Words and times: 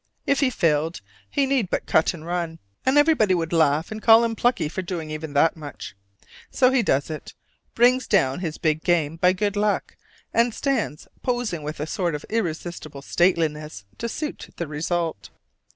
If 0.25 0.39
he 0.39 0.49
failed, 0.49 0.99
he 1.29 1.45
need 1.45 1.69
but 1.69 1.85
cut 1.85 2.15
and 2.15 2.25
run, 2.25 2.57
and 2.87 2.97
everybody 2.97 3.35
would 3.35 3.53
laugh 3.53 3.91
and 3.91 4.01
call 4.01 4.23
him 4.23 4.35
plucky 4.35 4.67
for 4.67 4.81
doing 4.81 5.11
even 5.11 5.33
that 5.33 5.55
much. 5.55 5.95
So 6.49 6.71
he 6.71 6.81
does 6.81 7.11
it, 7.11 7.35
brings 7.75 8.07
down 8.07 8.39
his 8.39 8.57
big 8.57 8.83
game 8.83 9.17
by 9.17 9.33
good 9.33 9.55
luck, 9.55 9.95
and 10.33 10.55
stands 10.55 11.07
posing 11.21 11.61
with 11.61 11.79
a 11.79 11.85
sort 11.85 12.15
of 12.15 12.25
irresistible 12.31 13.03
stateliness 13.03 13.85
to 13.99 14.09
suit 14.09 14.49
the 14.55 14.65
result. 14.65 15.29